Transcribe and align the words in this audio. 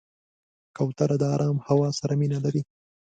کوتره 0.75 1.15
د 1.21 1.23
آرام 1.35 1.57
هوا 1.67 1.89
سره 1.99 2.13
مینه 2.19 2.39
لري. 2.45 2.61